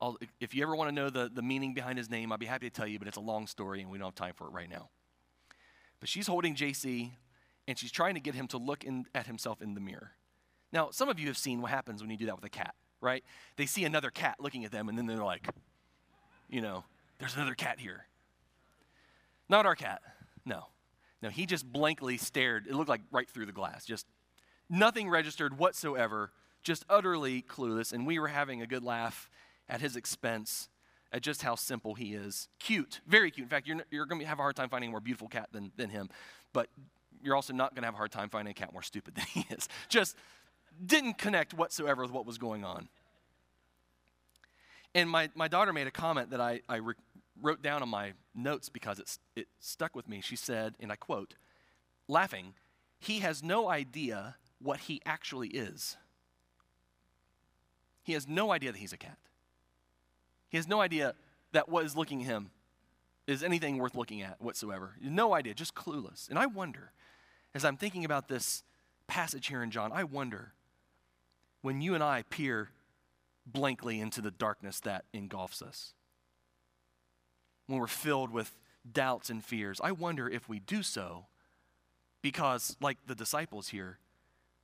[0.00, 2.46] I'll, if you ever want to know the, the meaning behind his name, I'd be
[2.46, 4.46] happy to tell you, but it's a long story and we don't have time for
[4.46, 4.90] it right now.
[5.98, 7.10] But she's holding JC
[7.66, 10.12] and she's trying to get him to look in, at himself in the mirror.
[10.72, 12.74] Now, some of you have seen what happens when you do that with a cat,
[13.00, 13.24] right?
[13.56, 15.48] They see another cat looking at them and then they're like,
[16.48, 16.84] you know,
[17.18, 18.06] there's another cat here.
[19.48, 20.00] Not our cat,
[20.44, 20.66] no.
[21.22, 22.66] No, he just blankly stared.
[22.66, 23.84] It looked like right through the glass.
[23.84, 24.06] Just
[24.70, 26.30] nothing registered whatsoever,
[26.62, 27.92] just utterly clueless.
[27.92, 29.28] And we were having a good laugh
[29.68, 30.68] at his expense
[31.12, 32.48] at just how simple he is.
[32.58, 33.44] Cute, very cute.
[33.44, 35.48] In fact, you're, you're going to have a hard time finding a more beautiful cat
[35.52, 36.08] than, than him.
[36.52, 36.68] But
[37.22, 39.24] you're also not going to have a hard time finding a cat more stupid than
[39.32, 39.68] he is.
[39.88, 40.16] Just
[40.84, 42.88] didn't connect whatsoever with what was going on.
[44.94, 46.94] And my, my daughter made a comment that I, I re-
[47.40, 50.20] wrote down on my notes because it, it stuck with me.
[50.20, 51.34] She said, and I quote,
[52.06, 52.54] laughing,
[52.98, 55.96] he has no idea what he actually is.
[58.02, 59.18] He has no idea that he's a cat.
[60.48, 61.14] He has no idea
[61.52, 62.50] that what is looking at him
[63.26, 64.94] is anything worth looking at whatsoever.
[65.00, 66.28] No idea, just clueless.
[66.30, 66.92] And I wonder,
[67.54, 68.62] as I'm thinking about this
[69.06, 70.54] passage here in John, I wonder
[71.60, 72.70] when you and I peer
[73.44, 75.92] blankly into the darkness that engulfs us
[77.68, 78.58] when we're filled with
[78.90, 79.80] doubts and fears.
[79.84, 81.26] I wonder if we do so
[82.22, 83.98] because, like the disciples here,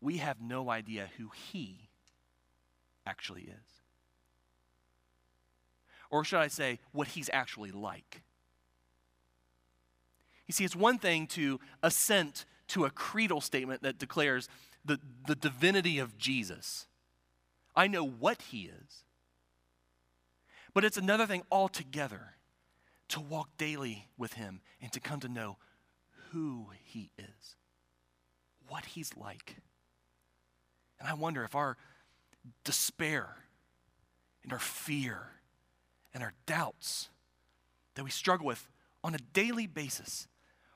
[0.01, 1.91] we have no idea who He
[3.07, 3.83] actually is.
[6.11, 8.23] Or should I say, what He's actually like?
[10.47, 14.49] You see, it's one thing to assent to a creedal statement that declares
[14.85, 16.87] the, the divinity of Jesus.
[17.77, 19.05] I know what He is.
[20.73, 22.35] But it's another thing altogether
[23.09, 25.59] to walk daily with Him and to come to know
[26.31, 27.57] who He is,
[28.69, 29.57] what He's like.
[30.99, 31.77] And I wonder if our
[32.65, 33.37] despair
[34.43, 35.29] and our fear
[36.13, 37.09] and our doubts
[37.95, 38.69] that we struggle with
[39.03, 40.29] on a daily basis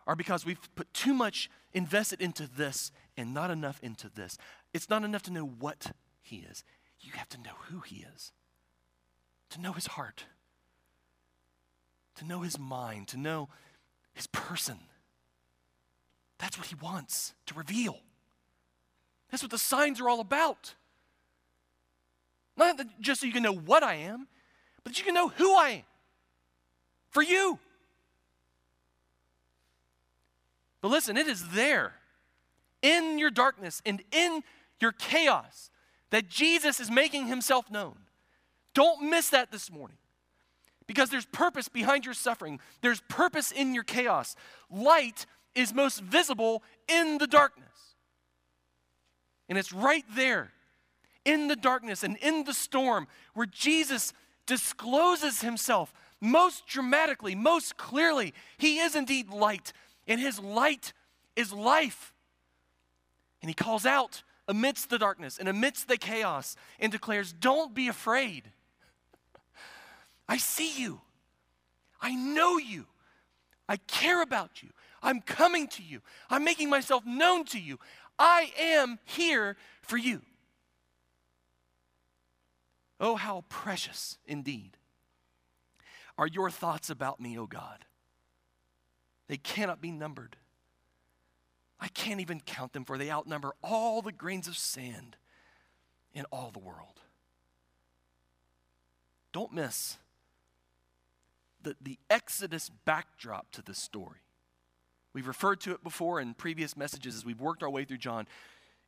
[0.06, 4.38] are because we've put too much invested into this and not enough into this.
[4.72, 5.92] It's not enough to know what
[6.22, 6.64] He is,
[7.00, 8.32] you have to know who He is,
[9.50, 10.24] to know His heart
[12.18, 13.48] to know his mind, to know
[14.14, 14.78] his person.
[16.38, 17.98] That's what he wants to reveal.
[19.30, 20.74] That's what the signs are all about.
[22.56, 24.26] Not just so you can know what I am,
[24.82, 25.82] but that you can know who I am
[27.10, 27.58] for you.
[30.80, 31.94] But listen, it is there
[32.82, 34.42] in your darkness and in
[34.80, 35.70] your chaos
[36.10, 37.96] that Jesus is making himself known.
[38.74, 39.98] Don't miss that this morning
[40.88, 44.34] because there's purpose behind your suffering, there's purpose in your chaos.
[44.68, 47.68] Light is most visible in the darkness.
[49.48, 50.50] And it's right there
[51.24, 54.12] in the darkness and in the storm where Jesus
[54.46, 58.32] discloses himself most dramatically, most clearly.
[58.56, 59.72] He is indeed light,
[60.06, 60.92] and his light
[61.36, 62.14] is life.
[63.42, 67.88] And he calls out amidst the darkness and amidst the chaos and declares, Don't be
[67.88, 68.52] afraid.
[70.28, 71.00] I see you.
[72.00, 72.86] I know you.
[73.68, 74.70] I care about you.
[75.02, 76.00] I'm coming to you.
[76.30, 77.78] I'm making myself known to you.
[78.18, 80.22] I am here for you.
[83.00, 84.76] Oh, how precious indeed
[86.16, 87.84] are your thoughts about me, O oh God.
[89.28, 90.36] They cannot be numbered.
[91.78, 95.16] I can't even count them, for they outnumber all the grains of sand
[96.12, 97.00] in all the world.
[99.32, 99.98] Don't miss
[101.68, 104.20] the, the Exodus backdrop to this story.
[105.12, 108.26] We've referred to it before in previous messages as we've worked our way through John.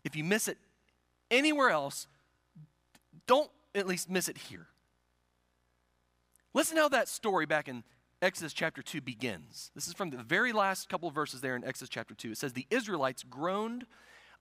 [0.05, 0.59] If you miss it
[1.31, 2.07] anywhere else,
[3.26, 4.66] don't at least miss it here.
[6.55, 7.85] Listen how that story back in
[8.22, 9.70] Exodus chapter 2 begins.
[9.74, 12.33] This is from the very last couple of verses there in Exodus chapter 2.
[12.33, 13.87] It says, The Israelites groaned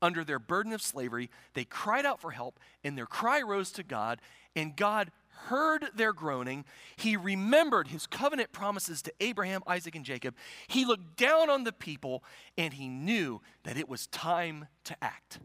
[0.01, 1.29] under their burden of slavery.
[1.53, 4.21] They cried out for help, and their cry rose to God,
[4.55, 6.65] and God heard their groaning.
[6.95, 10.35] He remembered his covenant promises to Abraham, Isaac, and Jacob.
[10.67, 12.23] He looked down on the people,
[12.57, 15.39] and he knew that it was time to act.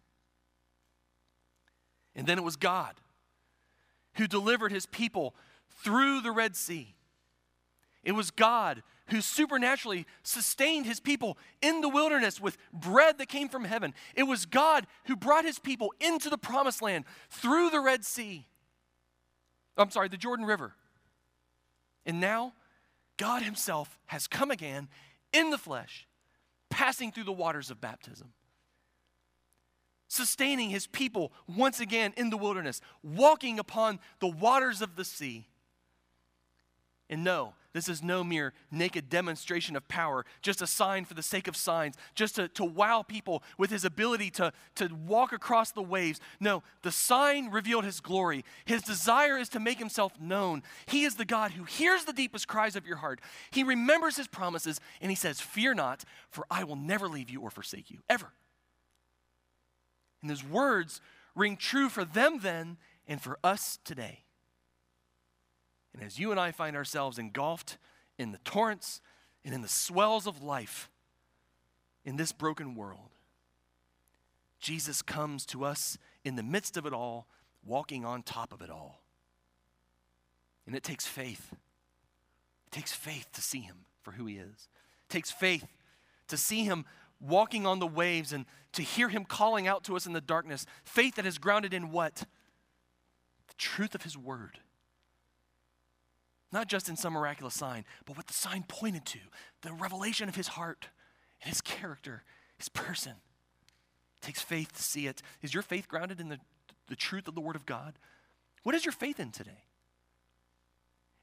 [2.15, 2.95] And then it was God
[4.15, 5.35] who delivered his people
[5.83, 6.95] through the Red Sea.
[8.05, 13.49] It was God who supernaturally sustained his people in the wilderness with bread that came
[13.49, 13.95] from heaven.
[14.15, 18.47] It was God who brought his people into the promised land through the Red Sea.
[19.77, 20.75] I'm sorry, the Jordan River.
[22.07, 22.53] And now,
[23.17, 24.89] God himself has come again
[25.33, 26.07] in the flesh,
[26.71, 28.33] passing through the waters of baptism
[30.15, 35.49] sustaining his people once again in the wilderness, walking upon the waters of the sea.
[37.11, 41.23] And no, this is no mere naked demonstration of power, just a sign for the
[41.23, 45.71] sake of signs, just to, to wow people with his ability to, to walk across
[45.71, 46.19] the waves.
[46.41, 48.45] No, the sign revealed his glory.
[48.65, 50.63] His desire is to make himself known.
[50.87, 53.21] He is the God who hears the deepest cries of your heart.
[53.51, 57.43] He remembers his promises, and he says, Fear not, for I will never leave you
[57.43, 58.33] or forsake you, ever.
[60.23, 61.03] And those words
[61.35, 64.24] ring true for them then and for us today.
[65.95, 67.79] And as you and I find ourselves engulfed
[68.19, 69.01] in the torrents
[69.45, 70.91] and in the swells of life
[72.05, 73.11] in this broken world,
[74.61, 77.29] Jesus comes to us in the midst of it all,
[77.65, 79.03] walking on top of it all.
[80.67, 81.53] And it takes faith.
[81.53, 84.69] It takes faith to see him for who he is.
[85.09, 85.67] It takes faith
[86.29, 86.85] to see him
[87.21, 90.67] walking on the waves and to hear him calling out to us in the darkness.
[90.83, 92.25] Faith that is grounded in what?
[93.47, 94.59] The truth of his word.
[96.55, 99.19] Not just in some miraculous sign, but what the sign pointed to
[99.63, 100.87] the revelation of his heart
[101.43, 102.23] and his character,
[102.57, 103.15] his person.
[104.23, 105.21] It takes faith to see it.
[105.43, 106.39] Is your faith grounded in the,
[106.87, 107.95] the truth of the word of God?
[108.63, 109.65] What is your faith in today?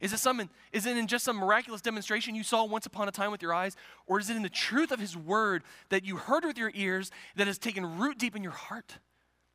[0.02, 3.12] Is it, some, is it in just some miraculous demonstration you saw once upon a
[3.12, 3.78] time with your eyes?
[4.08, 7.10] Or is it in the truth of His Word that you heard with your ears
[7.38, 8.98] that has taken root deep in your heart?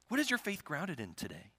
[0.09, 1.51] What is your faith grounded in today?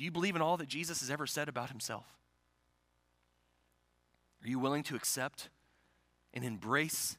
[0.00, 2.06] Do you believe in all that Jesus has ever said about Himself?
[4.42, 5.50] Are you willing to accept
[6.32, 7.18] and embrace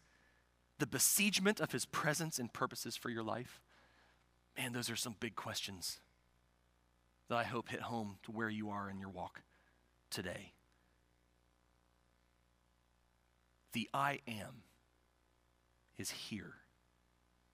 [0.80, 3.62] the besiegement of His presence and purposes for your life?
[4.58, 6.00] Man, those are some big questions
[7.30, 9.44] that I hope hit home to where you are in your walk
[10.10, 10.54] today.
[13.74, 14.64] The I am
[16.00, 16.56] is here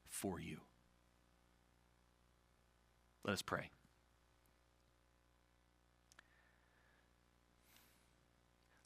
[0.07, 0.59] for you.
[3.25, 3.71] Let us pray.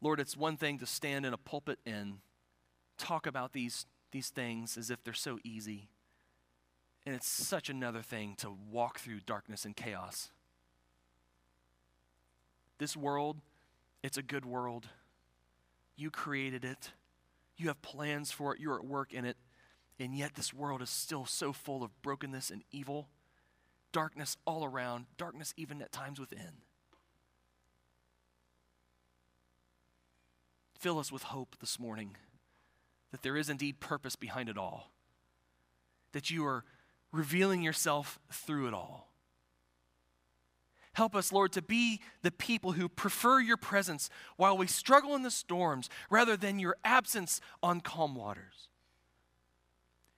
[0.01, 2.19] Lord, it's one thing to stand in a pulpit and
[2.97, 5.89] talk about these, these things as if they're so easy.
[7.05, 10.31] And it's such another thing to walk through darkness and chaos
[12.81, 13.37] this world,
[14.01, 14.87] it's a good world.
[15.95, 16.91] You created it.
[17.55, 18.59] You have plans for it.
[18.59, 19.37] You're at work in it.
[19.99, 23.07] And yet, this world is still so full of brokenness and evil,
[23.91, 26.63] darkness all around, darkness even at times within.
[30.82, 32.17] Fill us with hope this morning
[33.11, 34.91] that there is indeed purpose behind it all,
[36.11, 36.65] that you are
[37.11, 39.13] revealing yourself through it all.
[40.93, 45.21] Help us, Lord, to be the people who prefer your presence while we struggle in
[45.21, 48.67] the storms rather than your absence on calm waters.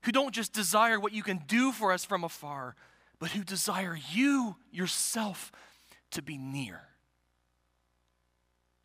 [0.03, 2.77] Who don't just desire what you can do for us from afar,
[3.19, 5.51] but who desire you yourself
[6.11, 6.79] to be near.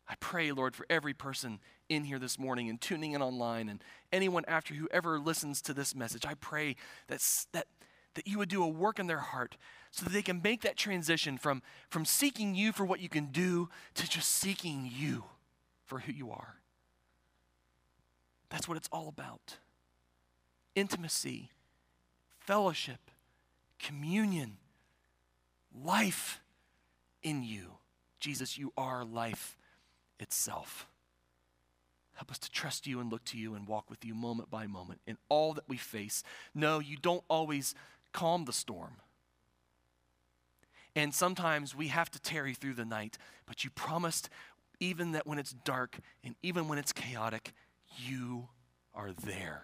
[0.09, 3.83] I pray, Lord, for every person in here this morning and tuning in online and
[4.11, 6.25] anyone after whoever listens to this message.
[6.25, 6.75] I pray
[7.07, 7.67] that, that,
[8.15, 9.55] that you would do a work in their heart
[9.91, 13.27] so that they can make that transition from, from seeking you for what you can
[13.27, 15.25] do to just seeking you
[15.85, 16.55] for who you are.
[18.49, 19.57] That's what it's all about
[20.73, 21.51] intimacy,
[22.39, 23.11] fellowship,
[23.77, 24.57] communion,
[25.75, 26.41] life
[27.21, 27.73] in you.
[28.19, 29.57] Jesus, you are life
[30.19, 30.87] itself.
[32.13, 34.67] Help us to trust you and look to you and walk with you moment by
[34.67, 36.21] moment in all that we face.
[36.53, 37.73] No, you don't always
[38.11, 38.97] calm the storm.
[40.95, 44.29] And sometimes we have to tarry through the night, but you promised
[44.79, 47.53] even that when it's dark and even when it's chaotic,
[47.97, 48.49] you
[48.93, 49.63] are there.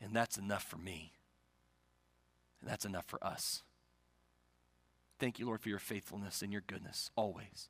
[0.00, 1.12] And that's enough for me.
[2.60, 3.62] And that's enough for us.
[5.18, 7.68] Thank you, Lord, for your faithfulness and your goodness always.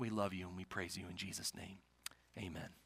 [0.00, 1.78] We love you and we praise you in Jesus' name.
[2.38, 2.79] Amen.